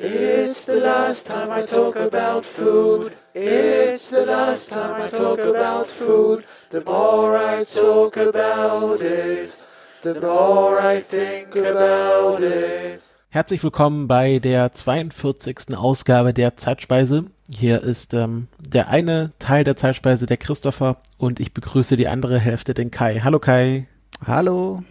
[0.00, 3.16] It's the last time I talk about food.
[3.34, 6.44] It's the last time I talk about food.
[6.70, 9.56] The more I talk about it,
[10.04, 13.02] the more I think about it.
[13.30, 15.76] Herzlich willkommen bei der 42.
[15.76, 17.24] Ausgabe der Zeitspeise.
[17.52, 22.38] Hier ist ähm, der eine Teil der Zeitspeise der Christopher und ich begrüße die andere
[22.38, 23.18] Hälfte, den Kai.
[23.24, 23.88] Hallo Kai.
[24.24, 24.84] Hallo.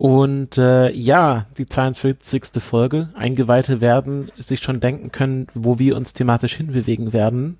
[0.00, 2.62] Und äh, ja, die 42.
[2.62, 3.10] Folge.
[3.12, 7.58] Eingeweihte werden sich schon denken können, wo wir uns thematisch hinbewegen werden.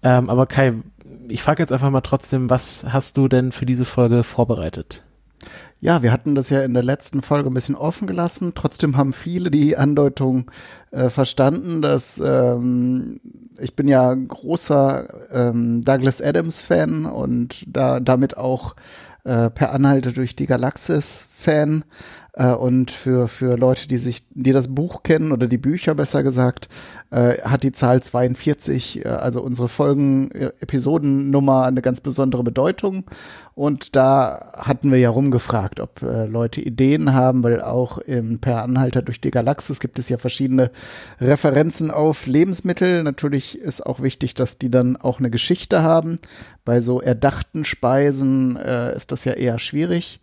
[0.00, 0.74] Ähm, aber Kai,
[1.26, 5.02] ich frage jetzt einfach mal trotzdem, was hast du denn für diese Folge vorbereitet?
[5.80, 8.52] Ja, wir hatten das ja in der letzten Folge ein bisschen offen gelassen.
[8.54, 10.52] Trotzdem haben viele die Andeutung
[10.92, 13.18] äh, verstanden, dass ähm,
[13.58, 18.76] ich bin ja großer ähm, Douglas Adams Fan und da damit auch
[19.24, 21.84] äh, per Anhalte durch die Galaxis Fan
[22.34, 26.22] äh, und für, für Leute, die sich, die das Buch kennen oder die Bücher besser
[26.22, 26.68] gesagt,
[27.10, 33.04] äh, hat die Zahl 42, äh, also unsere Folgen, Episodennummer eine ganz besondere Bedeutung.
[33.54, 38.62] Und da hatten wir ja rumgefragt, ob äh, Leute Ideen haben, weil auch im Per
[38.62, 40.70] Anhalter durch die Galaxis gibt es ja verschiedene
[41.20, 43.02] Referenzen auf Lebensmittel.
[43.02, 46.18] Natürlich ist auch wichtig, dass die dann auch eine Geschichte haben.
[46.64, 50.20] Bei so erdachten Speisen äh, ist das ja eher schwierig.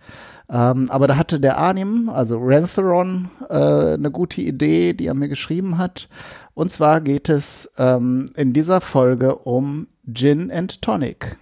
[0.51, 5.29] Ähm, aber da hatte der Arnim, also Rantheron, äh, eine gute Idee, die er mir
[5.29, 6.09] geschrieben hat.
[6.55, 11.37] Und zwar geht es ähm, in dieser Folge um Gin and Tonic.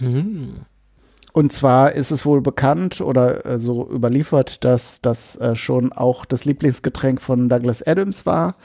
[0.00, 0.60] Mhm.
[1.32, 6.24] Und zwar ist es wohl bekannt oder äh, so überliefert, dass das äh, schon auch
[6.24, 8.56] das Lieblingsgetränk von Douglas Adams war.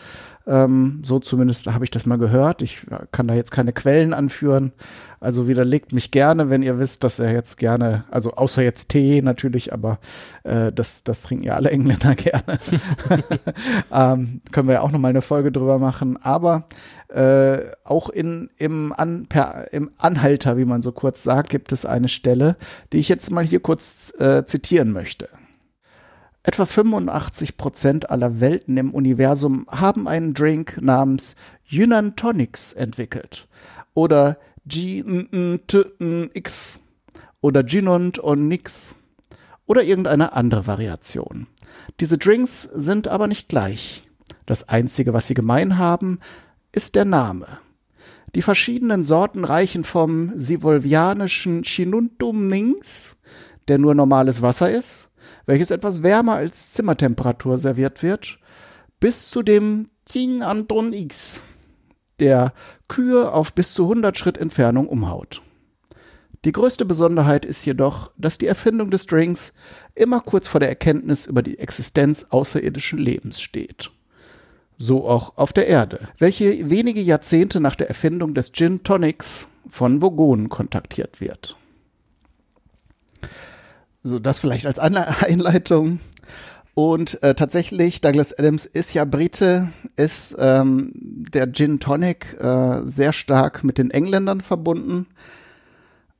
[0.47, 2.61] Ähm, so zumindest habe ich das mal gehört.
[2.61, 4.73] Ich kann da jetzt keine Quellen anführen.
[5.23, 9.21] Also widerlegt mich gerne, wenn ihr wisst, dass er jetzt gerne, also außer jetzt Tee
[9.21, 9.99] natürlich, aber
[10.43, 12.59] äh, das, das trinken ja alle Engländer gerne.
[13.93, 16.17] ähm, können wir ja auch nochmal eine Folge drüber machen.
[16.21, 16.67] Aber
[17.07, 21.85] äh, auch in, im, An, per, im Anhalter, wie man so kurz sagt, gibt es
[21.85, 22.57] eine Stelle,
[22.91, 25.29] die ich jetzt mal hier kurz äh, zitieren möchte.
[26.43, 33.47] Etwa 85 Prozent aller Welten im Universum haben einen Drink namens Yunnan Tonics entwickelt
[33.93, 36.39] oder G-N-T-N-X
[37.41, 38.95] oder Ginont on Nix
[39.65, 41.47] oder irgendeine andere Variation.
[41.99, 44.07] Diese Drinks sind aber nicht gleich.
[44.45, 46.19] Das einzige, was sie gemein haben,
[46.71, 47.59] ist der Name.
[48.35, 53.15] Die verschiedenen Sorten reichen vom sivolvianischen Chinuntum Nings,
[53.67, 55.09] der nur normales Wasser ist,
[55.45, 58.39] welches etwas wärmer als Zimmertemperatur serviert wird,
[58.99, 61.41] bis zu dem Ting Anton X,
[62.19, 62.53] der
[62.87, 65.41] Kühe auf bis zu 100 Schritt Entfernung umhaut.
[66.45, 69.53] Die größte Besonderheit ist jedoch, dass die Erfindung des Drinks
[69.95, 73.91] immer kurz vor der Erkenntnis über die Existenz außerirdischen Lebens steht.
[74.77, 80.01] So auch auf der Erde, welche wenige Jahrzehnte nach der Erfindung des Gin Tonics von
[80.01, 81.55] Vogonen kontaktiert wird.
[84.03, 86.01] So, das vielleicht als Einleitung.
[86.75, 93.13] Und äh, tatsächlich, Douglas Adams ist ja Brite, ist ähm, der Gin Tonic äh, sehr
[93.13, 95.05] stark mit den Engländern verbunden.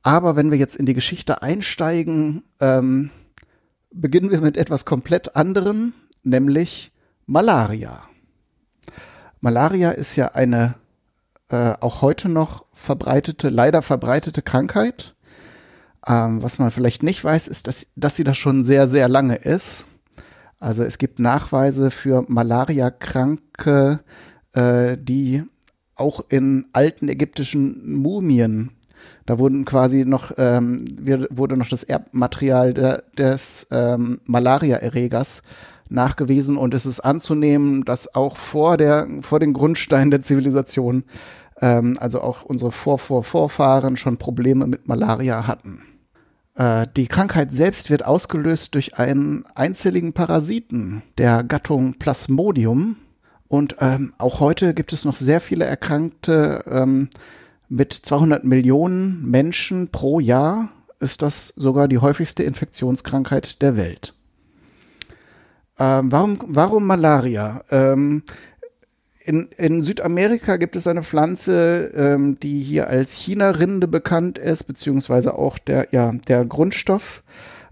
[0.02, 3.10] Aber wenn wir jetzt in die Geschichte einsteigen, ähm,
[3.90, 6.92] beginnen wir mit etwas komplett anderem, nämlich
[7.26, 8.02] Malaria.
[9.40, 10.74] Malaria ist ja eine
[11.48, 15.14] äh, auch heute noch verbreitete, leider verbreitete Krankheit.
[16.06, 19.36] Ähm, was man vielleicht nicht weiß, ist, dass, dass sie das schon sehr, sehr lange
[19.36, 19.86] ist.
[20.64, 24.00] Also es gibt Nachweise für Malaria-Kranke,
[24.54, 25.42] äh, die
[25.94, 28.70] auch in alten ägyptischen Mumien,
[29.26, 30.96] da wurden quasi noch, ähm,
[31.28, 35.42] wurde noch das Erbmaterial de, des ähm, Malaria-Erregers
[35.90, 41.04] nachgewiesen und es ist anzunehmen, dass auch vor der, vor den Grundsteinen der Zivilisation,
[41.60, 45.82] ähm, also auch unsere Vorvorvorfahren schon Probleme mit Malaria hatten.
[46.56, 52.96] Äh, die Krankheit selbst wird ausgelöst durch einen einzelligen Parasiten der Gattung Plasmodium.
[53.48, 56.64] Und ähm, auch heute gibt es noch sehr viele Erkrankte.
[56.66, 57.08] Ähm,
[57.68, 60.68] mit 200 Millionen Menschen pro Jahr
[61.00, 64.14] ist das sogar die häufigste Infektionskrankheit der Welt.
[65.78, 67.64] Ähm, warum, warum Malaria?
[69.26, 75.38] In, in Südamerika gibt es eine Pflanze, ähm, die hier als China-Rinde bekannt ist, beziehungsweise
[75.38, 77.22] auch der, ja, der Grundstoff.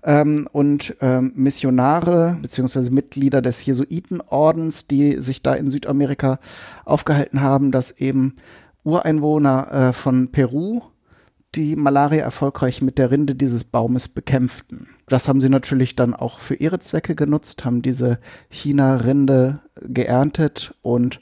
[0.02, 6.40] Ähm, und ähm, Missionare beziehungsweise Mitglieder des Jesuitenordens, die sich da in Südamerika
[6.86, 8.36] aufgehalten haben, dass eben
[8.82, 10.80] Ureinwohner äh, von Peru
[11.54, 14.88] die Malaria erfolgreich mit der Rinde dieses Baumes bekämpften.
[15.06, 18.18] Das haben sie natürlich dann auch für ihre Zwecke genutzt, haben diese
[18.48, 21.20] China-Rinde geerntet und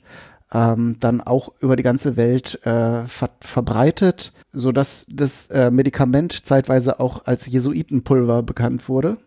[0.53, 6.47] ähm, dann auch über die ganze Welt äh, ver verbreitet, so dass das äh, Medikament
[6.47, 9.19] zeitweise auch als Jesuitenpulver bekannt wurde.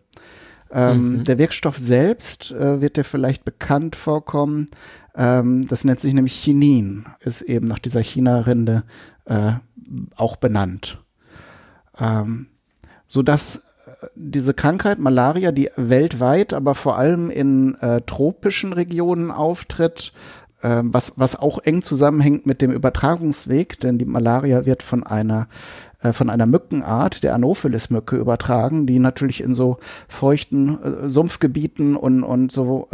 [0.70, 1.24] Ähm, mhm.
[1.24, 4.68] Der Wirkstoff selbst äh, wird dir vielleicht bekannt vorkommen.
[5.16, 8.82] Ähm, das nennt sich nämlich Chinin, ist eben nach dieser China-Rinde
[9.26, 9.52] äh,
[10.16, 11.02] auch benannt.
[11.98, 12.46] Ähm,
[13.06, 19.30] so dass äh, diese Krankheit Malaria, die weltweit, aber vor allem in äh, tropischen Regionen
[19.30, 20.12] auftritt,
[20.64, 25.46] äh, was, was auch eng zusammenhängt mit dem Übertragungsweg, denn die Malaria wird von einer
[26.02, 29.76] äh, von einer Mückenart, der Anopheles-Mücke, übertragen, die natürlich in so
[30.08, 32.88] feuchten äh, Sumpfgebieten und, und so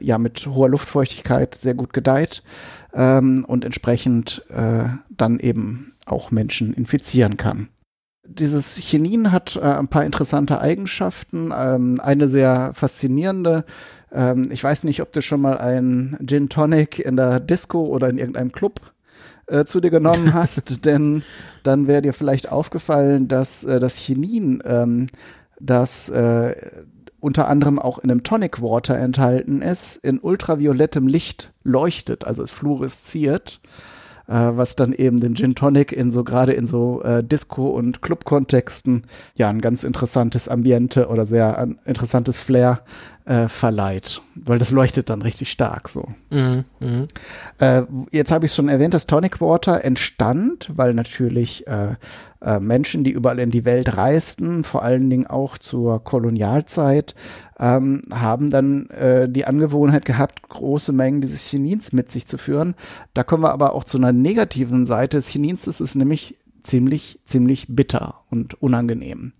[0.00, 2.42] ja mit hoher Luftfeuchtigkeit sehr gut gedeiht
[2.94, 7.68] ähm, und entsprechend dann eben auch Menschen infizieren kann.
[8.28, 11.52] Dieses Chinin hat äh, ein paar interessante Eigenschaften.
[11.56, 13.64] Ähm, eine sehr faszinierende.
[14.12, 18.08] Ähm, ich weiß nicht, ob du schon mal einen Gin Tonic in der Disco oder
[18.08, 18.80] in irgendeinem Club
[19.46, 21.22] äh, zu dir genommen hast, denn
[21.62, 25.06] dann wäre dir vielleicht aufgefallen, dass äh, das Chinin, ähm,
[25.60, 26.54] das äh,
[27.20, 32.50] unter anderem auch in einem Tonic Water enthalten ist, in ultraviolettem Licht leuchtet, also es
[32.50, 33.60] fluoresziert
[34.28, 38.02] äh, was dann eben den Gin Tonic in so gerade in so äh, Disco- und
[38.02, 42.82] Club-Kontexten ja ein ganz interessantes Ambiente oder sehr interessantes Flair
[43.26, 46.08] äh, verleiht, weil das leuchtet dann richtig stark so.
[46.30, 47.06] Mhm, mh.
[47.58, 47.82] äh,
[48.12, 51.96] jetzt habe ich schon erwähnt, das Tonic Water entstand, weil natürlich äh,
[52.40, 57.16] äh, Menschen, die überall in die Welt reisten, vor allen Dingen auch zur Kolonialzeit,
[57.58, 62.76] ähm, haben dann äh, die Angewohnheit gehabt, große Mengen dieses Chinins mit sich zu führen.
[63.12, 65.64] Da kommen wir aber auch zu einer negativen Seite des Chinins.
[65.64, 69.32] Das ist nämlich ziemlich, ziemlich bitter und unangenehm,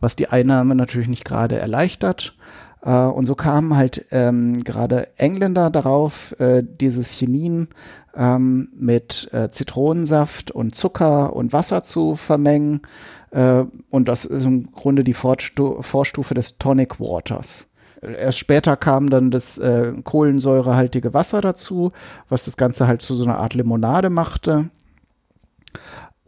[0.00, 2.34] was die Einnahme natürlich nicht gerade erleichtert.
[2.82, 7.68] Äh, und so kamen halt ähm, gerade Engländer darauf, äh, dieses Chinin
[8.14, 12.82] ähm, mit äh, Zitronensaft und Zucker und Wasser zu vermengen.
[13.30, 17.66] Äh, und das ist im Grunde die Vorstu Vorstufe des Tonic Waters.
[18.02, 21.92] Erst später kam dann das äh, kohlensäurehaltige Wasser dazu,
[22.30, 24.70] was das Ganze halt zu so einer Art Limonade machte.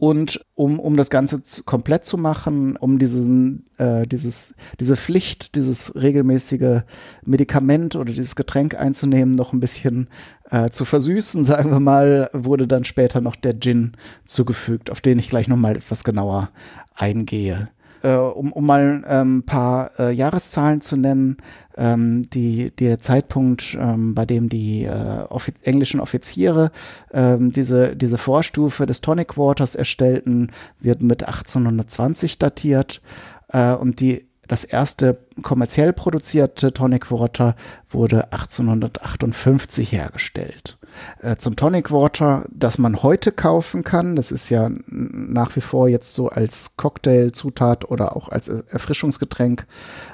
[0.03, 5.55] Und um, um das Ganze zu, komplett zu machen, um diesen, äh, dieses, diese Pflicht,
[5.55, 6.81] dieses regelmäßige
[7.23, 10.09] Medikament oder dieses Getränk einzunehmen, noch ein bisschen
[10.49, 13.93] äh, zu versüßen, sagen wir mal, wurde dann später noch der Gin
[14.25, 16.49] zugefügt, auf den ich gleich nochmal etwas genauer
[16.95, 17.69] eingehe
[18.03, 21.37] äh, um, um mal ein ähm, paar äh, Jahreszahlen zu nennen,
[21.77, 26.71] ähm, die, der Zeitpunkt, ähm, bei dem die äh, offi englischen Offiziere
[27.11, 33.01] ähm, diese, diese Vorstufe des Tonic Waters erstellten, wird mit 1820 datiert
[33.49, 37.55] äh, und die das erste kommerziell produzierte Tonic Water
[37.89, 40.77] wurde 1858 hergestellt.
[41.21, 44.15] Äh, zum Tonic Water, das man heute kaufen kann.
[44.15, 49.65] Das ist ja nach wie vor jetzt so als Cocktailzutat oder auch als Erfrischungsgetränk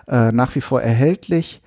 [0.08, 1.62] äh, nach wie vor erhältlich.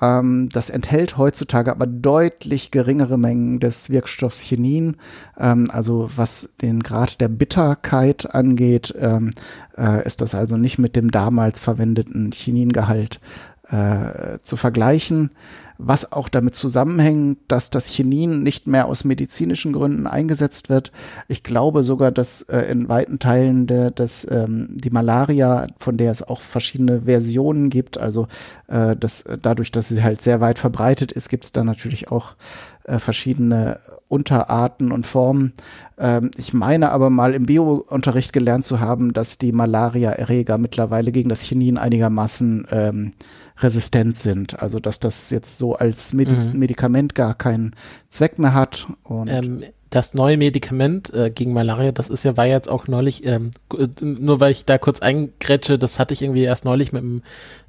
[0.00, 4.96] Ähm, das enthält heutzutage aber deutlich geringere Mengen des Wirkstoffs Chinin.
[5.38, 9.32] Ähm, also was den Grad der Bitterkeit angeht, ähm,
[9.76, 13.20] äh, ist das also nicht mit dem damals verwendeten Chiningehalt
[13.68, 15.30] äh, zu vergleichen
[15.78, 20.92] was auch damit zusammenhängt, dass das Chinin nicht mehr aus medizinischen Gründen eingesetzt wird.
[21.26, 26.12] Ich glaube sogar, dass äh, in weiten Teilen der, dass ähm, die Malaria, von der
[26.12, 28.28] es auch verschiedene Versionen gibt, also
[28.68, 32.36] äh, dass dadurch, dass sie halt sehr weit verbreitet ist, gibt es da natürlich auch
[32.84, 35.54] äh, verschiedene Unterarten und Formen.
[35.98, 41.30] Ähm, ich meine aber mal im Biounterricht gelernt zu haben, dass die Malaria-Erreger mittlerweile gegen
[41.30, 43.12] das Chinin einigermaßen ähm,
[43.58, 44.60] resistent sind.
[44.60, 46.58] Also dass das jetzt so als Medi mhm.
[46.58, 47.74] Medikament gar keinen
[48.08, 48.88] Zweck mehr hat.
[49.02, 53.24] Und ähm, das neue Medikament äh, gegen Malaria, das ist ja, war jetzt auch neulich,
[53.24, 53.52] ähm,
[54.00, 57.22] nur weil ich da kurz eingrätsche, das hatte ich irgendwie erst neulich mit einem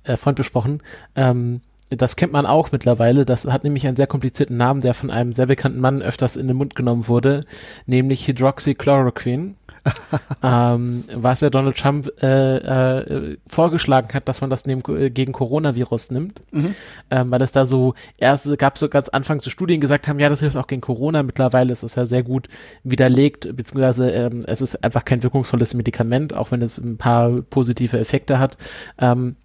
[0.04, 0.82] äh, Freund besprochen.
[1.16, 3.26] Ähm, das kennt man auch mittlerweile.
[3.26, 6.48] Das hat nämlich einen sehr komplizierten Namen, der von einem sehr bekannten Mann öfters in
[6.48, 7.42] den Mund genommen wurde,
[7.86, 9.54] nämlich Hydroxychloroquine.
[10.44, 15.34] ähm, was ja Donald Trump äh, äh, vorgeschlagen hat, dass man das neben, äh, gegen
[15.34, 16.76] Coronavirus nimmt, mhm.
[17.12, 20.30] ähm, weil es da so erst gab so ganz Anfang zu Studien gesagt haben, ja,
[20.30, 21.24] das hilft auch gegen Corona.
[21.24, 22.50] Mittlerweile ist es ja sehr gut
[22.84, 28.00] widerlegt, beziehungsweise ähm, es ist einfach kein wirkungsvolles Medikament, auch wenn es ein paar positive
[28.00, 28.58] Effekte hat.
[29.00, 29.36] Ähm,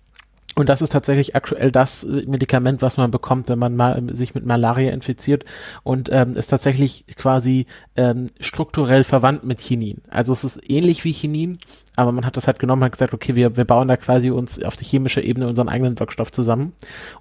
[0.57, 4.45] Und das ist tatsächlich aktuell das Medikament, was man bekommt, wenn man mal sich mit
[4.45, 5.45] Malaria infiziert
[5.85, 7.67] und ähm, ist tatsächlich quasi
[7.97, 10.03] ähm, strukturell verwandt mit Chinin.
[10.11, 11.61] Also es ist ähnlich wie Chinin,
[11.95, 14.63] aber man hat das halt genommen, hat gesagt, okay, wir, wir bauen da quasi uns
[14.63, 16.73] auf die chemische Ebene unseren eigenen Wirkstoff zusammen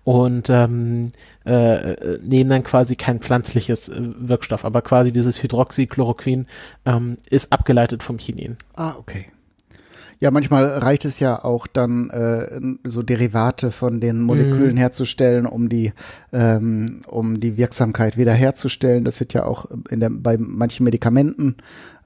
[0.03, 1.09] und ähm,
[1.45, 6.47] äh, nehmen dann quasi kein pflanzliches äh, Wirkstoff, aber quasi dieses Hydroxychloroquin
[6.85, 8.57] ähm, ist abgeleitet vom Chinin.
[8.75, 9.27] Ah, okay.
[10.21, 14.77] Ja, manchmal reicht es ja auch dann, äh, so Derivate von den Molekülen mhm.
[14.77, 15.93] herzustellen, um die,
[16.33, 19.05] ähm, um die Wirksamkeit wiederherzustellen.
[19.05, 21.55] Das wird ja auch in der, bei manchen Medikamenten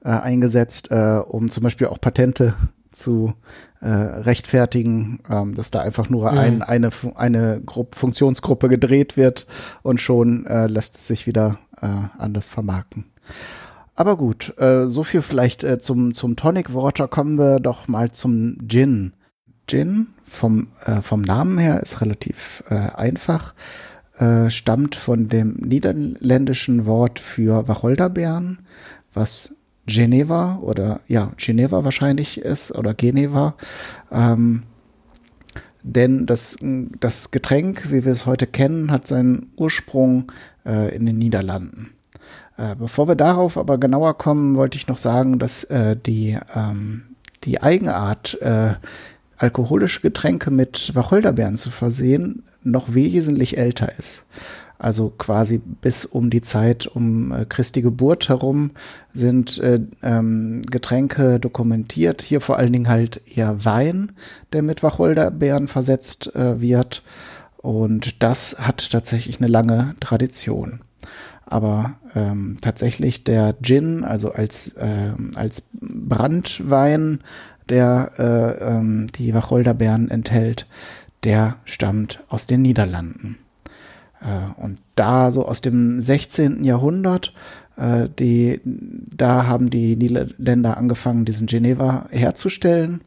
[0.04, 2.54] äh, eingesetzt, äh, um zum Beispiel auch Patente
[2.92, 3.34] zu
[3.80, 6.38] äh, rechtfertigen, ähm, dass da einfach nur mhm.
[6.38, 9.46] ein, eine, eine Gruppe, Funktionsgruppe gedreht wird
[9.82, 13.06] und schon äh, lässt es sich wieder äh, anders vermarkten.
[13.94, 17.06] Aber gut, äh, so viel vielleicht äh, zum, zum Tonic Water.
[17.06, 19.12] Kommen wir doch mal zum Gin.
[19.66, 23.54] Gin vom, äh, vom Namen her ist relativ äh, einfach.
[24.18, 28.60] Äh, stammt von dem niederländischen Wort für Wacholderbeeren,
[29.12, 29.54] was
[29.86, 33.54] Geneva oder ja, Geneva wahrscheinlich ist oder Geneva.
[34.10, 34.62] Ähm,
[35.82, 36.56] denn das,
[37.00, 40.32] das Getränk, wie wir es heute kennen, hat seinen Ursprung
[40.64, 41.90] äh, in den Niederlanden.
[42.56, 47.02] Äh, bevor wir darauf aber genauer kommen, wollte ich noch sagen, dass äh, die, ähm,
[47.44, 48.74] die Eigenart, äh,
[49.36, 54.24] alkoholische Getränke mit Wacholderbeeren zu versehen, noch wesentlich älter ist.
[54.78, 58.72] Also quasi bis um die Zeit um äh, Christi Geburt herum
[59.12, 62.22] sind äh, ähm, Getränke dokumentiert.
[62.22, 64.12] Hier vor allen Dingen halt eher Wein,
[64.52, 67.02] der mit Wacholderbeeren versetzt wird.
[67.56, 70.80] Und das hat tatsächlich eine lange Tradition.
[71.46, 77.20] Aber ähm, tatsächlich der Gin, also als, äh, als Brandwein,
[77.68, 80.66] der äh, ähm, die Wacholderbeeren enthält,
[81.24, 83.38] der stammt aus den Niederlanden.
[84.20, 86.64] Äh, und da so aus dem 16.
[86.64, 87.32] Jahrhundert,
[87.76, 93.00] äh, die, da haben die Niederländer angefangen, diesen Geneva herzustellen.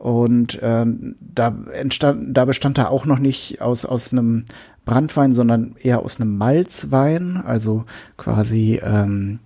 [0.00, 0.86] Und äh,
[1.20, 4.46] da entstand, da bestand er auch noch nicht aus, aus einem
[4.86, 7.84] Brandwein, sondern eher aus einem Malzwein, also
[8.16, 9.40] quasi ähm,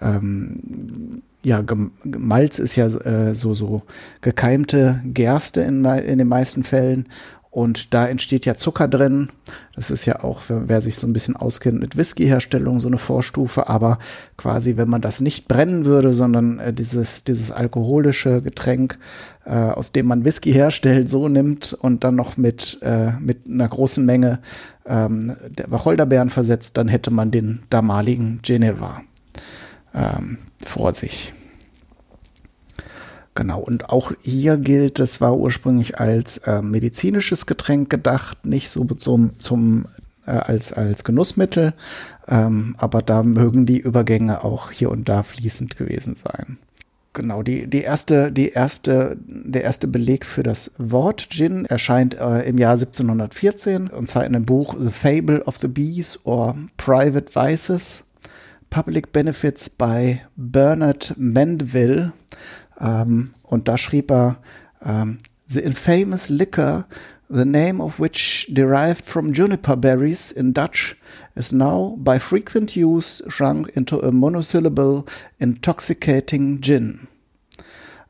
[0.00, 1.62] ähm, ja,
[2.02, 3.82] Malz ist ja äh, so, so
[4.22, 7.08] gekeimte Gerste in, in den meisten Fällen
[7.52, 9.28] und da entsteht ja Zucker drin.
[9.76, 13.68] Das ist ja auch, wer sich so ein bisschen auskennt mit Whisky-Herstellung, so eine Vorstufe.
[13.68, 13.98] Aber
[14.38, 18.98] quasi, wenn man das nicht brennen würde, sondern äh, dieses, dieses alkoholische Getränk,
[19.44, 23.68] äh, aus dem man Whisky herstellt, so nimmt und dann noch mit, äh, mit einer
[23.68, 24.38] großen Menge
[24.86, 29.02] ähm, der Wacholderbeeren versetzt, dann hätte man den damaligen Geneva
[29.94, 31.34] ähm, vor sich.
[33.34, 38.84] Genau, und auch hier gilt, es war ursprünglich als äh, medizinisches Getränk gedacht, nicht so
[38.84, 39.86] zum, zum
[40.26, 41.72] äh, als, als Genussmittel,
[42.28, 46.58] ähm, aber da mögen die Übergänge auch hier und da fließend gewesen sein.
[47.14, 52.40] Genau, die, die erste, die erste, der erste Beleg für das Wort Gin erscheint äh,
[52.48, 57.34] im Jahr 1714 und zwar in dem Buch The Fable of the Bees or Private
[57.34, 58.04] Vices,
[58.70, 62.12] Public Benefits by Bernard Mandeville
[62.80, 64.36] ähm, und da schrieb er,
[64.84, 66.86] ähm, The infamous liquor,
[67.28, 70.96] the name of which derived from juniper berries in Dutch,
[71.34, 75.04] is now by frequent use shrunk into a monosyllable
[75.38, 77.08] intoxicating gin.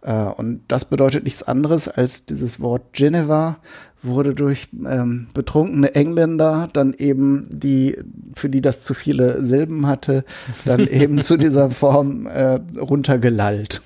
[0.03, 3.59] Äh, und das bedeutet nichts anderes als dieses Wort Geneva
[4.03, 7.97] wurde durch ähm, betrunkene Engländer dann eben die,
[8.35, 10.25] für die das zu viele Silben hatte,
[10.65, 13.81] dann eben zu dieser Form äh, runtergelallt.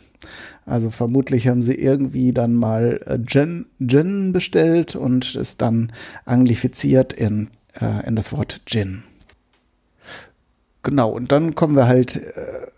[0.66, 5.92] Also vermutlich haben sie irgendwie dann mal äh, Gin, Gin bestellt und es dann
[6.24, 7.48] anglifiziert in,
[7.80, 9.04] äh, in das Wort Gin.
[10.86, 12.22] Genau, und dann kommen wir halt, äh,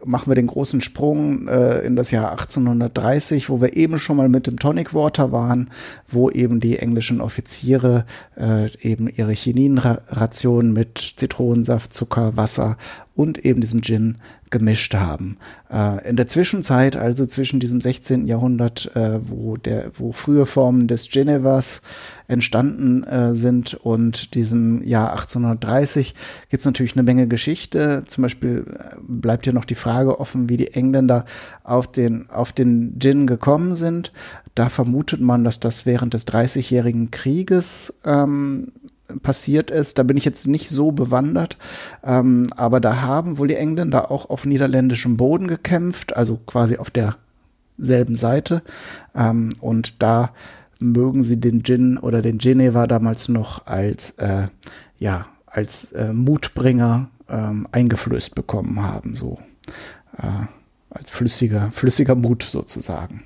[0.02, 4.30] machen wir den großen Sprung äh, in das Jahr 1830, wo wir eben schon mal
[4.30, 5.68] mit dem Tonic Water waren,
[6.11, 12.78] wo eben die englischen Offiziere äh, eben ihre Chininration mit Zitronensaft, Zucker, Wasser
[13.18, 14.18] und eben diesem Gin
[14.50, 15.38] gemischt haben.
[15.72, 18.28] Äh, in der Zwischenzeit, also zwischen diesem 16.
[18.28, 21.82] Jahrhundert, äh, wo der, wo frühe Formen des Genevas
[22.28, 26.14] entstanden äh, sind und diesem Jahr 1830
[26.48, 28.04] gibt es natürlich eine Menge Geschichte.
[28.06, 31.25] Zum Beispiel äh, bleibt hier noch die Frage offen, wie die Engländer
[31.64, 34.12] auf den, auf den Gin gekommen sind.
[34.54, 38.72] Da vermutet man, dass das während des Dreißigjährigen Krieges ähm,
[39.23, 39.99] passiert ist.
[39.99, 41.57] Da bin ich jetzt nicht so bewandert,
[42.05, 46.91] ähm, aber da haben wohl die Engländer auch auf niederländischem Boden gekämpft, also quasi auf
[46.91, 48.62] derselben Seite.
[49.15, 50.31] Ähm, und da
[50.79, 54.49] mögen sie den Gin oder den Geneva damals noch als, äh,
[54.99, 59.38] ja, als äh, Mutbringer ähm, eingeflößt bekommen haben, so
[60.19, 60.47] äh,
[60.91, 63.23] als flüssiger, flüssiger Mut sozusagen.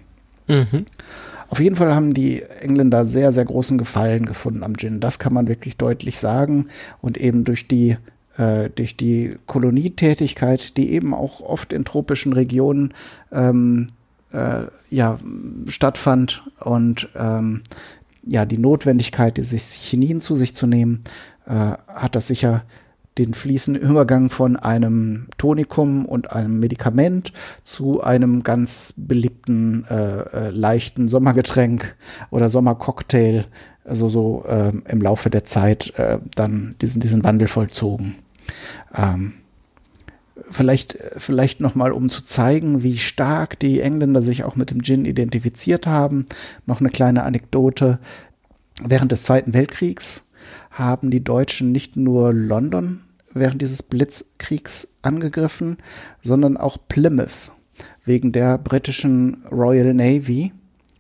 [0.49, 0.87] Mhm.
[1.53, 5.01] Auf jeden Fall haben die Engländer sehr, sehr großen Gefallen gefunden am Gin.
[5.01, 6.71] Das kann man wirklich deutlich sagen.
[7.03, 7.99] Und eben durch die,
[8.39, 12.95] äh, durch die Kolonietätigkeit, die eben auch oft in tropischen Regionen
[13.33, 13.89] ähm,
[14.33, 15.19] äh, ja,
[15.69, 17.61] stattfand und ähm,
[18.25, 21.05] ja, die Notwendigkeit, sich Chinin zu sich zu nehmen,
[21.45, 21.53] äh,
[21.87, 22.65] hat das sicher
[23.19, 30.51] den fließenden Übergang von einem Tonikum und einem Medikament zu einem ganz beliebten äh, äh,
[30.51, 31.95] leichten Sommergetränk
[32.31, 33.45] oder Sommercocktail,
[33.85, 38.15] also so äh, im Laufe der Zeit äh, dann diesen, diesen Wandel vollzogen.
[38.97, 39.35] Ähm,
[40.51, 45.05] vielleicht, vielleicht nochmal, um zu zeigen, wie stark die Engländer sich auch mit dem Gin
[45.05, 46.27] identifiziert haben,
[46.65, 47.99] noch eine kleine Anekdote.
[48.83, 50.25] Während des Zweiten Weltkriegs
[50.73, 53.03] haben die Deutschen nicht nur London
[53.35, 55.79] während dieses Blitzkriegs angegriffen,
[56.21, 57.53] sondern auch Plymouth
[58.05, 60.53] wegen der britischen Royal Navy.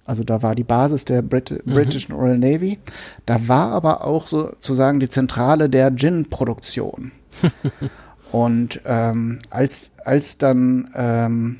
[0.05, 1.73] Also da war die Basis der Brit mhm.
[1.73, 2.79] britischen Royal Navy.
[3.27, 7.13] Da war aber auch sozusagen die Zentrale der Gin-Produktion.
[8.33, 11.59] Und ähm, als, als dann ähm,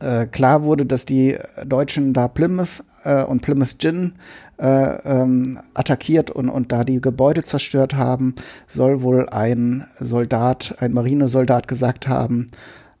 [0.00, 4.14] äh, klar wurde, dass die Deutschen da Plymouth äh, und Plymouth Gin
[4.58, 8.34] äh, ähm, attackiert und, und da die Gebäude zerstört haben,
[8.66, 12.48] soll wohl ein Soldat, ein Marinesoldat gesagt haben,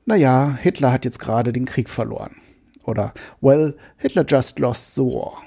[0.06, 2.36] na ja, Hitler hat jetzt gerade den Krieg verloren.
[2.84, 5.42] Oder, well, Hitler just lost the war.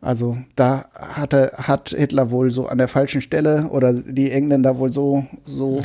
[0.00, 4.90] Also da hatte, hat Hitler wohl so an der falschen Stelle oder die Engländer wohl
[4.90, 5.80] so, so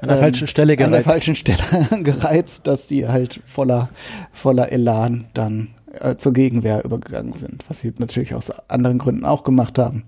[0.00, 0.86] an der ähm, falschen Stelle gereizt.
[0.86, 1.58] An der falschen Stelle
[2.02, 3.88] gereizt, dass sie halt voller,
[4.32, 9.44] voller Elan dann äh, zur Gegenwehr übergegangen sind, was sie natürlich aus anderen Gründen auch
[9.44, 10.04] gemacht haben.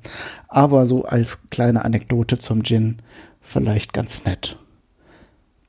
[0.49, 2.99] Aber so als kleine Anekdote zum Gin
[3.41, 4.59] vielleicht ganz nett.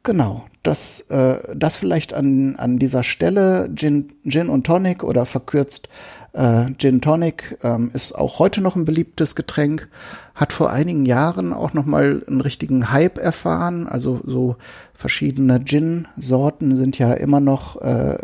[0.04, 5.90] Genau, das, äh, das vielleicht an, an dieser Stelle Gin, Gin und Tonic oder verkürzt
[6.34, 9.88] äh, Gin Tonic ähm, ist auch heute noch ein beliebtes Getränk,
[10.36, 13.88] hat vor einigen Jahren auch noch mal einen richtigen Hype erfahren.
[13.88, 14.56] Also so
[14.94, 18.18] verschiedene Gin-Sorten sind ja immer noch äh,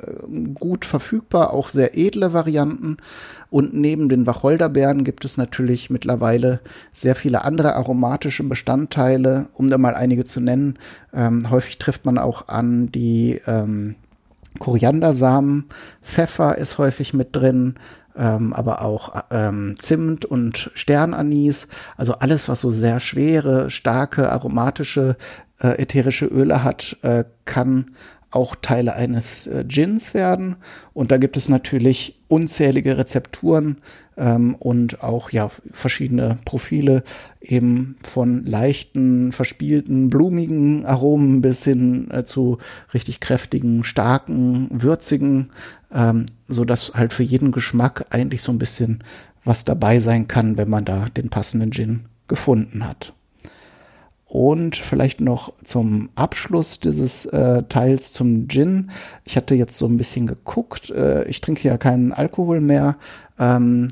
[0.53, 2.97] gut verfügbar, auch sehr edle Varianten.
[3.49, 6.59] Und neben den Wacholderbeeren gibt es natürlich mittlerweile
[6.93, 10.77] sehr viele andere aromatische Bestandteile, um da mal einige zu nennen.
[11.13, 13.95] Ähm, häufig trifft man auch an die ähm,
[14.59, 15.65] Koriandersamen,
[16.01, 17.75] Pfeffer ist häufig mit drin,
[18.17, 25.17] ähm, aber auch ähm, Zimt und Sternanis, also alles, was so sehr schwere, starke, aromatische,
[25.59, 27.91] äh, ätherische Öle hat, äh, kann
[28.31, 30.57] auch Teile eines äh, Gins werden.
[30.93, 33.77] Und da gibt es natürlich unzählige Rezepturen
[34.17, 37.03] ähm, und auch ja verschiedene Profile
[37.41, 42.57] eben von leichten, verspielten, blumigen Aromen bis hin äh, zu
[42.93, 45.49] richtig kräftigen, starken, würzigen,
[45.93, 49.03] ähm, so dass halt für jeden Geschmack eigentlich so ein bisschen
[49.43, 53.13] was dabei sein kann, wenn man da den passenden Gin gefunden hat.
[54.27, 58.89] Und vielleicht noch zum Abschluss dieses äh, Teils zum Gin.
[59.23, 60.89] Ich hatte jetzt so ein bisschen geguckt.
[60.89, 62.97] Äh, ich trinke ja keinen Alkohol mehr.
[63.39, 63.89] Ähm,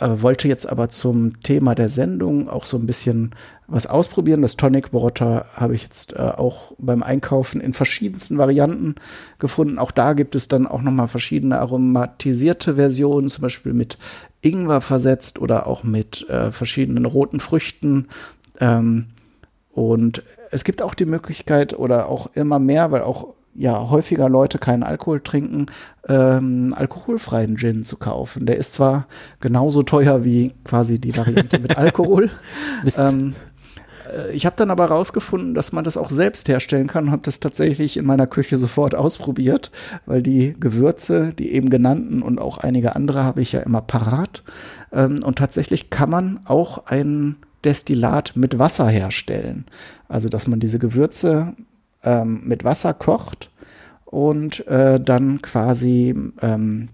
[0.00, 3.34] äh, wollte jetzt aber zum Thema der Sendung auch so ein bisschen
[3.66, 4.40] was ausprobieren.
[4.40, 8.94] Das Tonic Water habe ich jetzt äh, auch beim Einkaufen in verschiedensten Varianten
[9.38, 9.78] gefunden.
[9.78, 13.98] Auch da gibt es dann auch nochmal verschiedene aromatisierte Versionen, zum Beispiel mit
[14.40, 18.08] Ingwer versetzt oder auch mit äh, verschiedenen roten Früchten.
[18.58, 19.08] Ähm,
[19.72, 24.58] und es gibt auch die Möglichkeit oder auch immer mehr, weil auch ja häufiger Leute
[24.58, 25.66] keinen Alkohol trinken,
[26.08, 28.46] ähm, alkoholfreien Gin zu kaufen.
[28.46, 29.06] Der ist zwar
[29.40, 32.30] genauso teuer wie quasi die Variante mit Alkohol.
[32.96, 33.34] ähm,
[34.12, 37.22] äh, ich habe dann aber rausgefunden, dass man das auch selbst herstellen kann und habe
[37.24, 39.70] das tatsächlich in meiner Küche sofort ausprobiert,
[40.06, 44.42] weil die Gewürze, die eben genannten und auch einige andere habe ich ja immer parat.
[44.92, 49.66] Ähm, und tatsächlich kann man auch einen Destillat mit Wasser herstellen.
[50.08, 51.54] Also, dass man diese Gewürze
[52.04, 53.50] ähm, mit Wasser kocht
[54.04, 56.88] und äh, dann quasi, ähm,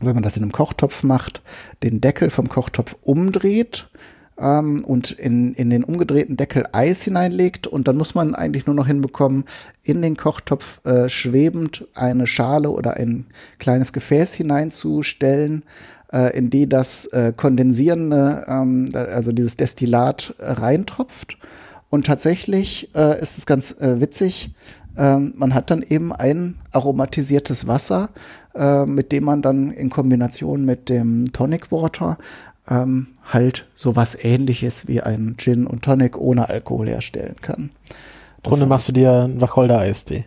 [0.00, 1.42] wenn man das in einem Kochtopf macht,
[1.82, 3.88] den Deckel vom Kochtopf umdreht
[4.38, 8.74] ähm, und in, in den umgedrehten Deckel Eis hineinlegt und dann muss man eigentlich nur
[8.74, 9.44] noch hinbekommen,
[9.82, 13.26] in den Kochtopf äh, schwebend eine Schale oder ein
[13.58, 15.64] kleines Gefäß hineinzustellen,
[16.12, 21.38] äh, in die das äh, kondensierende, ähm, also dieses Destillat äh, reintropft.
[21.94, 24.50] Und tatsächlich äh, ist es ganz äh, witzig.
[24.98, 28.08] Ähm, man hat dann eben ein aromatisiertes Wasser,
[28.52, 32.18] äh, mit dem man dann in Kombination mit dem Tonic Water
[32.68, 37.70] ähm, halt sowas ähnliches wie ein Gin und Tonic ohne Alkohol herstellen kann.
[38.42, 40.24] Grunde machst du dir einen Wacholder-Eistee.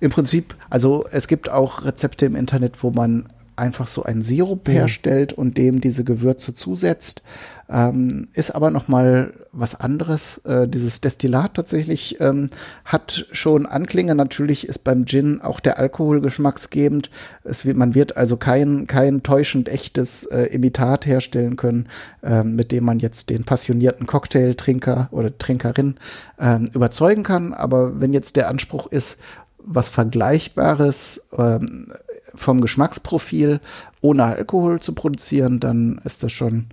[0.00, 4.68] Im Prinzip, also es gibt auch Rezepte im Internet, wo man einfach so einen Sirup
[4.68, 4.72] mhm.
[4.72, 7.22] herstellt und dem diese Gewürze zusetzt.
[7.66, 10.38] Ähm, ist aber noch mal was anderes.
[10.44, 12.50] Äh, dieses Destillat tatsächlich ähm,
[12.84, 14.14] hat schon Anklänge.
[14.14, 17.10] Natürlich ist beim Gin auch der Alkohol geschmacksgebend.
[17.42, 21.88] Es man wird also kein, kein täuschend echtes äh, Imitat herstellen können,
[22.22, 25.96] äh, mit dem man jetzt den passionierten Cocktailtrinker oder Trinkerin
[26.38, 27.54] ähm, überzeugen kann.
[27.54, 29.20] Aber wenn jetzt der Anspruch ist,
[29.66, 31.92] was Vergleichbares ähm,
[32.36, 33.60] vom Geschmacksprofil
[34.00, 36.66] ohne Alkohol zu produzieren, dann ist das schon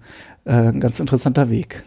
[0.45, 1.84] äh, ein ganz interessanter Weg.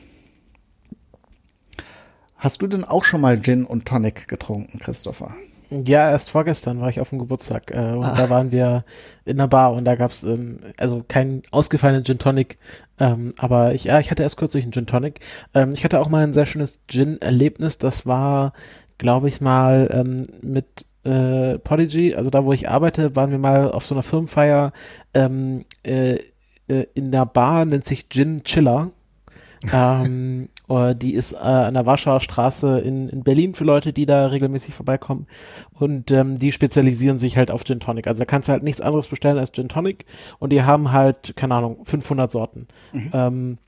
[2.37, 5.35] Hast du denn auch schon mal Gin und Tonic getrunken, Christopher?
[5.71, 8.15] Ja, erst vorgestern war ich auf dem Geburtstag äh, und ah.
[8.15, 8.85] da waren wir
[9.25, 12.59] in einer Bar und da gab's ähm, also keinen ausgefallenen Gin Tonic,
[12.99, 15.21] ähm, aber ich, ja, ich hatte erst kürzlich einen Gin Tonic.
[15.55, 17.79] Ähm, ich hatte auch mal ein sehr schönes Gin-Erlebnis.
[17.79, 18.53] Das war,
[18.99, 23.71] glaube ich mal, ähm, mit äh, Podigy, also da, wo ich arbeite, waren wir mal
[23.71, 24.73] auf so einer Firmenfeier
[25.13, 26.19] ähm, äh,
[26.69, 28.91] äh, in der Bar, nennt sich Gin Chiller.
[29.73, 30.49] ähm,
[30.97, 34.75] die ist äh, an der Warschauer Straße in, in Berlin für Leute, die da regelmäßig
[34.75, 35.27] vorbeikommen.
[35.73, 38.07] Und ähm, die spezialisieren sich halt auf Gin Tonic.
[38.07, 40.07] Also da kannst du halt nichts anderes bestellen als Gin Tonic.
[40.39, 42.67] Und die haben halt, keine Ahnung, 500 Sorten.
[42.93, 43.11] Mhm.
[43.13, 43.59] Ähm,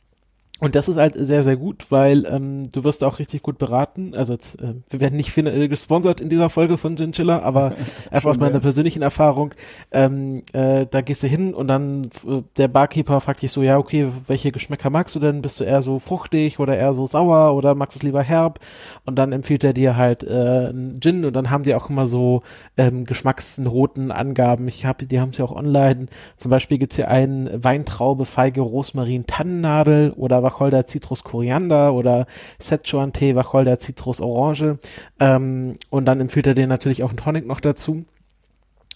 [0.59, 4.15] und das ist halt sehr, sehr gut, weil ähm, du wirst auch richtig gut beraten.
[4.15, 7.75] Also jetzt, äh, wir werden nicht äh, gesponsert in dieser Folge von Gin aber
[8.11, 9.53] einfach aus meiner persönlichen Erfahrung.
[9.93, 13.77] Ähm, äh, da gehst du hin und dann äh, der Barkeeper fragt dich so, ja,
[13.77, 15.43] okay, welche Geschmäcker magst du denn?
[15.43, 18.59] Bist du eher so fruchtig oder eher so sauer oder magst du es lieber herb?
[19.05, 22.07] Und dann empfiehlt er dir halt äh, einen Gin und dann haben die auch immer
[22.07, 22.43] so
[22.79, 24.69] ähm, Geschmacksnoten, Angaben.
[24.69, 26.07] Ich habe, die haben sie auch online.
[26.39, 32.27] Zum Beispiel gibt's hier einen Weintraube, Feige, Rosmarin, Tannennadel oder Wacholder Citrus Koriander oder
[32.61, 34.79] Szechuan Tee Wacholder Citrus Orange.
[35.21, 38.05] Ähm, und dann empfiehlt er dir natürlich auch einen Tonic noch dazu.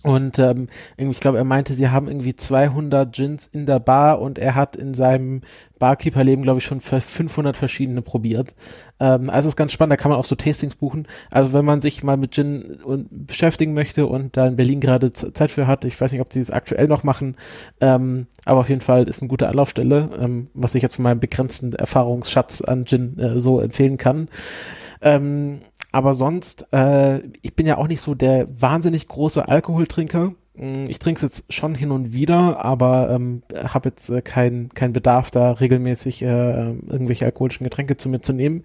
[0.03, 4.39] Und ähm, ich glaube, er meinte, sie haben irgendwie 200 Gins in der Bar und
[4.39, 5.43] er hat in seinem
[5.79, 8.55] Barkeeper-Leben, glaube ich, schon 500 verschiedene probiert.
[8.99, 11.07] Ähm, also ist ganz spannend, da kann man auch so Tastings buchen.
[11.31, 15.13] Also wenn man sich mal mit Gin und, beschäftigen möchte und da in Berlin gerade
[15.13, 17.37] Zeit für hat, ich weiß nicht, ob sie das aktuell noch machen,
[17.81, 21.21] ähm, aber auf jeden Fall ist eine gute Anlaufstelle, ähm, was ich jetzt von meinem
[21.21, 24.29] begrenzten Erfahrungsschatz an Gin äh, so empfehlen kann.
[25.03, 25.61] Ähm,
[25.93, 30.35] aber sonst, äh, ich bin ja auch nicht so der wahnsinnig große Alkoholtrinker.
[30.55, 34.69] Mm, ich trinke es jetzt schon hin und wieder, aber ähm, habe jetzt äh, keinen
[34.71, 38.65] kein Bedarf, da regelmäßig äh, irgendwelche alkoholischen Getränke zu mir zu nehmen.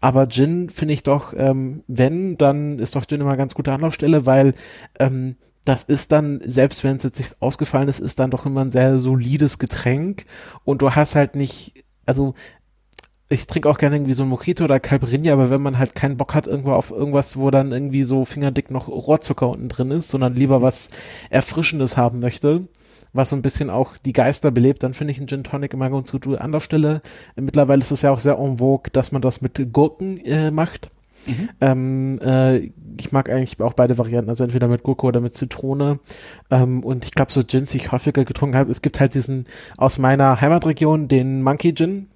[0.00, 3.72] Aber Gin finde ich doch, ähm, wenn, dann ist doch Gin immer eine ganz gute
[3.72, 4.54] Anlaufstelle, weil
[4.98, 8.62] ähm, das ist dann, selbst wenn es jetzt nicht ausgefallen ist, ist dann doch immer
[8.62, 10.24] ein sehr solides Getränk
[10.64, 12.34] und du hast halt nicht, also
[13.34, 16.16] ich trinke auch gerne irgendwie so ein Mojito oder Calperinia, aber wenn man halt keinen
[16.16, 20.08] Bock hat irgendwo auf irgendwas, wo dann irgendwie so fingerdick noch Rohrzucker unten drin ist,
[20.08, 20.90] sondern lieber was
[21.30, 22.68] Erfrischendes haben möchte,
[23.12, 25.90] was so ein bisschen auch die Geister belebt, dann finde ich einen Gin Tonic immer
[25.90, 27.02] ganz gute Anlaufstelle.
[27.36, 30.90] Mittlerweile ist es ja auch sehr en vogue, dass man das mit Gurken äh, macht.
[31.26, 31.48] Mhm.
[31.60, 35.98] Ähm, äh, ich mag eigentlich auch beide Varianten, also entweder mit Gurke oder mit Zitrone.
[36.50, 39.46] Ähm, und ich glaube, so Gins, die ich häufiger getrunken habe, es gibt halt diesen
[39.76, 42.08] aus meiner Heimatregion, den Monkey Gin.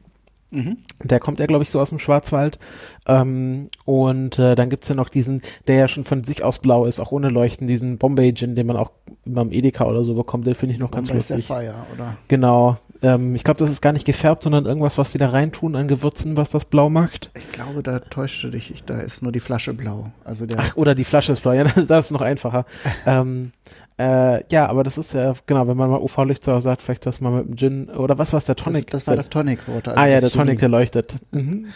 [0.51, 0.79] Mhm.
[1.03, 2.59] Der kommt ja, glaube ich, so aus dem Schwarzwald.
[3.07, 6.87] Ähm, und äh, dann gibt's ja noch diesen, der ja schon von sich aus blau
[6.87, 8.91] ist, auch ohne Leuchten, diesen Bombay Gin, den man auch
[9.25, 11.47] beim Edeka oder so bekommt, den finde ich noch Bombay ganz lustig.
[11.47, 12.17] Fire, oder?
[12.29, 12.79] Genau.
[13.03, 15.87] Ähm, ich glaube, das ist gar nicht gefärbt, sondern irgendwas, was sie da reintun an
[15.87, 17.31] Gewürzen, was das blau macht.
[17.37, 18.73] Ich glaube, da täuscht du dich.
[18.73, 20.11] Ich, da ist nur die Flasche blau.
[20.25, 21.53] Also der Ach, oder die Flasche ist blau.
[21.53, 22.65] Ja, das ist noch einfacher.
[23.07, 23.53] ähm,
[23.99, 27.31] äh, ja, aber das ist ja, genau, wenn man mal UV-Licht hat, vielleicht das mal
[27.31, 28.91] mit dem Gin, oder was war es, der Tonic?
[28.91, 29.93] Das, das war das Tonic Water.
[29.93, 31.17] Also ah ja, der Tonic, der leuchtet.
[31.33, 31.67] Mhm.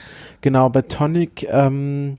[0.41, 2.19] Genau, bei Tonic, ähm,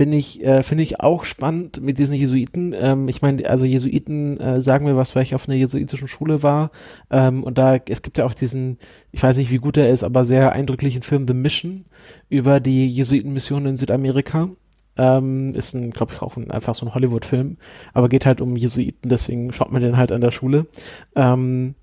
[0.00, 2.74] bin ich, äh, finde ich auch spannend mit diesen Jesuiten.
[2.74, 6.42] Ähm, ich meine, also Jesuiten äh, sagen mir was, weil ich auf einer jesuitischen Schule
[6.42, 6.70] war.
[7.10, 8.78] Ähm, und da, es gibt ja auch diesen,
[9.12, 11.84] ich weiß nicht, wie gut er ist, aber sehr eindrücklichen Film The Mission
[12.30, 14.48] über die Jesuitenmission in Südamerika.
[14.96, 17.56] Ähm, ist ein, glaube ich, auch ein, einfach so ein Hollywood-Film,
[17.94, 20.66] aber geht halt um Jesuiten, deswegen schaut man den halt an der Schule.
[21.16, 21.74] Ähm,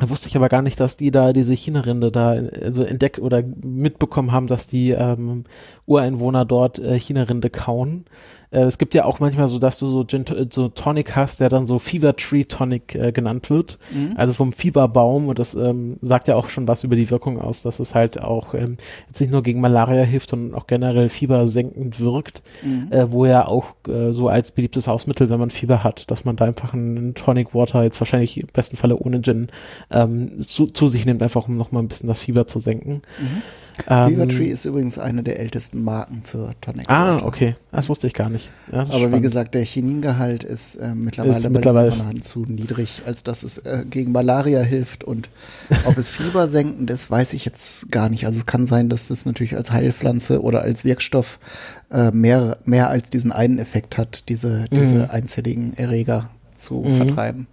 [0.00, 3.42] Da wusste ich aber gar nicht, dass die da diese China-Rinde da also entdeckt oder
[3.42, 5.44] mitbekommen haben, dass die ähm,
[5.86, 8.04] Ureinwohner dort äh, China-Rinde kauen.
[8.50, 11.48] Äh, es gibt ja auch manchmal so, dass du so, Gin, so Tonic hast, der
[11.48, 13.78] dann so Fever Tree Tonic äh, genannt wird.
[13.92, 14.14] Mhm.
[14.16, 17.62] Also vom Fieberbaum und das ähm, sagt ja auch schon was über die Wirkung aus,
[17.62, 18.76] dass es halt auch ähm,
[19.08, 22.88] jetzt nicht nur gegen Malaria hilft, sondern auch generell fiebersenkend wirkt, mhm.
[22.90, 26.36] äh, wo ja auch äh, so als beliebtes Hausmittel, wenn man Fieber hat, dass man
[26.36, 29.48] da einfach einen Tonic Water jetzt wahrscheinlich im besten Falle ohne Gin
[29.90, 33.02] ähm, zu, zu sich nimmt, einfach um nochmal ein bisschen das Fieber zu senken.
[33.20, 33.42] Mhm.
[33.84, 37.26] Fever ähm, Tree ist übrigens eine der ältesten Marken für Tonic Ah, Water.
[37.26, 37.56] okay.
[37.70, 38.50] Das wusste ich gar nicht.
[38.72, 39.16] Ja, Aber spannend.
[39.16, 43.84] wie gesagt, der Chiningehalt ist äh, mittlerweile, ist mittlerweile zu niedrig, als dass es äh,
[43.88, 45.04] gegen Malaria hilft.
[45.04, 45.28] Und
[45.86, 48.26] ob es fiebersenkend ist, weiß ich jetzt gar nicht.
[48.26, 51.38] Also es kann sein, dass das natürlich als Heilpflanze oder als Wirkstoff
[51.90, 55.06] äh, mehr, mehr als diesen einen Effekt hat, diese, diese mhm.
[55.10, 56.96] einzelligen Erreger zu mhm.
[56.96, 57.46] vertreiben.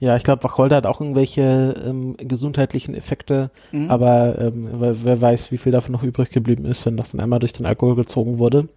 [0.00, 3.90] Ja, ich glaube, Wacholder hat auch irgendwelche ähm, gesundheitlichen Effekte, mhm.
[3.90, 7.20] aber ähm, wer, wer, weiß, wie viel davon noch übrig geblieben ist, wenn das dann
[7.20, 8.68] einmal durch den Alkohol gezogen wurde.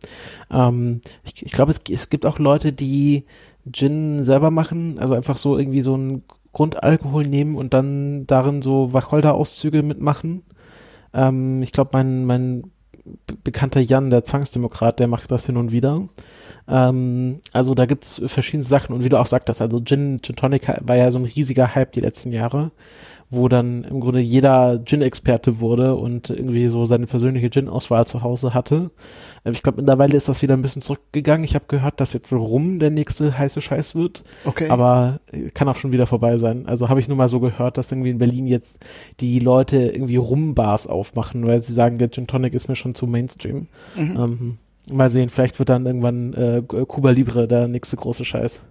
[0.52, 3.26] Ähm, ich ich glaube, es, es gibt auch Leute, die
[3.72, 8.92] Gin selber machen, also einfach so irgendwie so einen Grundalkohol nehmen und dann darin so
[8.92, 10.42] Wacholder-Auszüge mitmachen.
[11.14, 12.64] Ähm, ich glaube, mein, mein
[13.44, 16.08] bekannter Jan, der Zwangsdemokrat, der macht das hin und wieder.
[16.68, 20.68] Ähm, also da gibt's verschiedene Sachen und wie du auch sagtest, also Gin, Gin Tonic
[20.82, 22.72] war ja so ein riesiger Hype die letzten Jahre,
[23.30, 28.54] wo dann im Grunde jeder Gin-Experte wurde und irgendwie so seine persönliche Gin-Auswahl zu Hause
[28.54, 28.92] hatte.
[29.46, 31.44] Ähm, ich glaube, mittlerweile ist das wieder ein bisschen zurückgegangen.
[31.44, 34.24] Ich habe gehört, dass jetzt Rum der nächste heiße Scheiß wird.
[34.46, 34.70] Okay.
[34.70, 35.20] Aber
[35.54, 36.66] kann auch schon wieder vorbei sein.
[36.68, 38.86] Also habe ich nur mal so gehört, dass irgendwie in Berlin jetzt
[39.20, 43.08] die Leute irgendwie Rum-Bars aufmachen, weil sie sagen, der Gin Tonic ist mir schon zu
[43.08, 43.68] Mainstream.
[43.96, 44.18] Mhm.
[44.18, 44.58] Ähm,
[44.90, 48.62] Mal sehen, vielleicht wird dann irgendwann äh, Cuba Libre der nächste große Scheiß.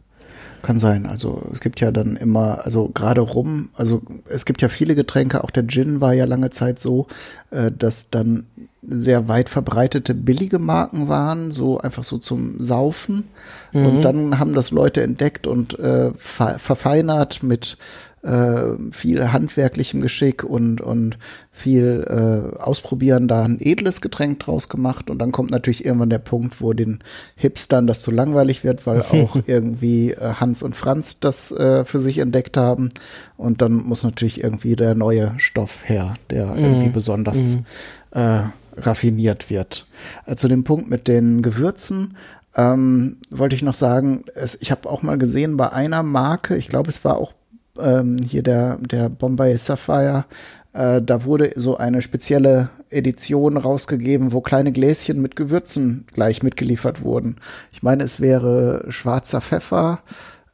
[0.62, 1.06] Kann sein.
[1.06, 5.42] Also es gibt ja dann immer, also gerade rum, also es gibt ja viele Getränke,
[5.42, 7.06] auch der Gin war ja lange Zeit so,
[7.50, 8.46] äh, dass dann
[8.82, 13.24] sehr weit verbreitete billige Marken waren, so einfach so zum Saufen.
[13.72, 13.86] Mhm.
[13.86, 17.78] Und dann haben das Leute entdeckt und äh, ver verfeinert mit
[18.22, 21.18] äh, viel handwerklichem Geschick und, und
[21.50, 25.10] viel äh, Ausprobieren da ein edles Getränk draus gemacht.
[25.10, 27.00] Und dann kommt natürlich irgendwann der Punkt, wo den
[27.36, 32.00] Hipstern das zu langweilig wird, weil auch irgendwie äh, Hans und Franz das äh, für
[32.00, 32.90] sich entdeckt haben.
[33.36, 36.58] Und dann muss natürlich irgendwie der neue Stoff her, der mm.
[36.58, 38.18] irgendwie besonders mm.
[38.18, 38.42] äh,
[38.76, 39.86] raffiniert wird.
[40.26, 42.16] Äh, zu dem Punkt mit den Gewürzen
[42.56, 46.68] ähm, wollte ich noch sagen, es, ich habe auch mal gesehen bei einer Marke, ich
[46.68, 47.32] glaube, es war auch
[47.78, 50.24] ähm, hier der, der Bombay Sapphire,
[50.72, 57.02] äh, da wurde so eine spezielle Edition rausgegeben, wo kleine Gläschen mit Gewürzen gleich mitgeliefert
[57.02, 57.36] wurden.
[57.72, 60.00] Ich meine, es wäre schwarzer Pfeffer,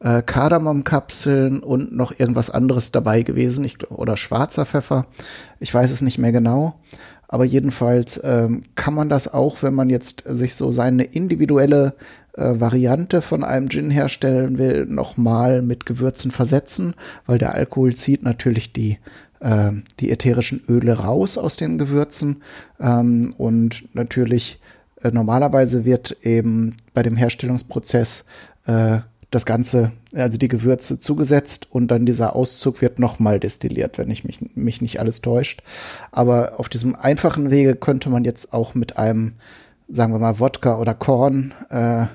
[0.01, 5.07] äh, Kardamomkapseln und noch irgendwas anderes dabei gewesen, ich, oder schwarzer Pfeffer.
[5.61, 6.81] Ich weiß es nicht mehr genau.
[7.29, 11.95] Aber jedenfalls ähm, kann man das auch, wenn man jetzt sich so seine individuelle
[12.37, 16.95] äh, Variante von einem Gin herstellen will, nochmal mit Gewürzen versetzen,
[17.27, 18.99] weil der Alkohol zieht natürlich die
[19.41, 22.43] äh, die ätherischen Öle raus aus den Gewürzen
[22.81, 24.61] ähm, und natürlich
[25.03, 28.25] äh, normalerweise wird eben bei dem Herstellungsprozess
[28.67, 34.11] äh, das Ganze, also die Gewürze zugesetzt und dann dieser Auszug wird nochmal destilliert, wenn
[34.11, 35.63] ich mich, mich nicht alles täuscht.
[36.13, 39.35] Aber auf diesem einfachen Wege könnte man jetzt auch mit einem,
[39.89, 42.07] sagen wir mal, Wodka oder Korn äh,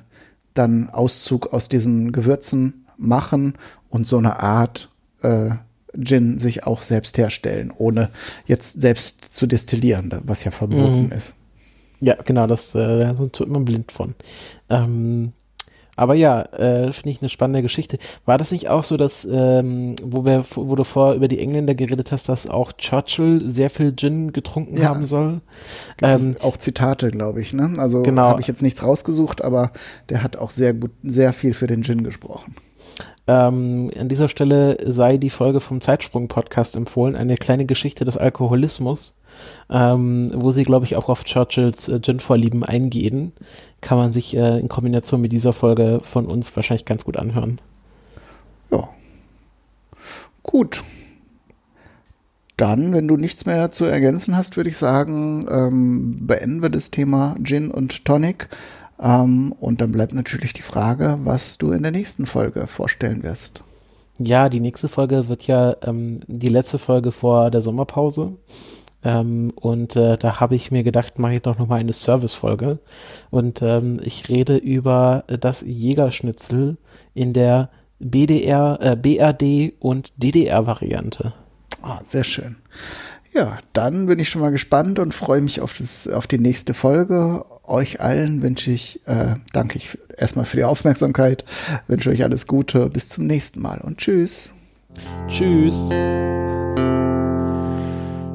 [0.53, 3.53] dann Auszug aus diesen Gewürzen machen
[3.89, 4.89] und so eine Art
[5.21, 5.51] äh,
[5.99, 8.09] Gin sich auch selbst herstellen, ohne
[8.45, 11.11] jetzt selbst zu destillieren, was ja verboten mhm.
[11.11, 11.35] ist.
[11.99, 14.15] Ja, genau, das äh, da sind wir immer blind von.
[14.69, 15.33] Ähm,
[16.01, 17.99] aber ja, äh, finde ich eine spannende Geschichte.
[18.25, 21.75] War das nicht auch so, dass, ähm, wo, wir, wo du vorher über die Engländer
[21.75, 24.85] geredet hast, dass auch Churchill sehr viel Gin getrunken ja.
[24.85, 25.41] haben soll?
[26.01, 27.75] Ähm, auch Zitate, glaube ich, ne?
[27.77, 28.23] Also genau.
[28.23, 29.73] habe ich jetzt nichts rausgesucht, aber
[30.09, 32.55] der hat auch sehr gut, sehr viel für den Gin gesprochen.
[33.27, 39.20] Ähm, an dieser Stelle sei die Folge vom Zeitsprung-Podcast empfohlen, eine kleine Geschichte des Alkoholismus
[39.69, 43.31] ähm, wo sie, glaube ich, auch auf Churchills äh, Gin-Vorlieben eingehen.
[43.81, 47.59] Kann man sich äh, in Kombination mit dieser Folge von uns wahrscheinlich ganz gut anhören.
[48.71, 48.89] Ja.
[50.43, 50.83] Gut.
[52.57, 56.91] Dann, wenn du nichts mehr zu ergänzen hast, würde ich sagen, ähm, beenden wir das
[56.91, 58.49] Thema Gin und Tonic.
[59.01, 63.63] Ähm, und dann bleibt natürlich die Frage, was du in der nächsten Folge vorstellen wirst.
[64.19, 68.33] Ja, die nächste Folge wird ja ähm, die letzte Folge vor der Sommerpause.
[69.03, 72.79] Ähm, und äh, da habe ich mir gedacht, mache ich doch nochmal eine Service-Folge.
[73.29, 76.77] Und ähm, ich rede über das Jägerschnitzel
[77.13, 81.33] in der BDR, äh, BRD und DDR-Variante.
[81.81, 82.57] Ah, sehr schön.
[83.33, 86.73] Ja, dann bin ich schon mal gespannt und freue mich auf, das, auf die nächste
[86.73, 87.45] Folge.
[87.63, 91.45] Euch allen wünsche ich, äh, danke ich erstmal für die Aufmerksamkeit,
[91.87, 94.53] wünsche euch alles Gute, bis zum nächsten Mal und tschüss.
[95.29, 95.89] Tschüss.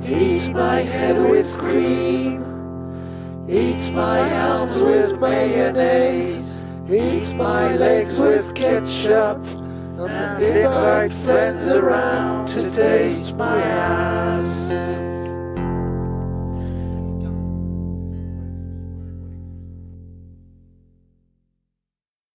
[0.09, 2.41] Eat my head with cream.
[3.49, 6.47] Eat my arms with mayonnaise.
[6.89, 9.45] Eat my legs with ketchup.
[9.99, 15.06] And invite friends around to taste my ass.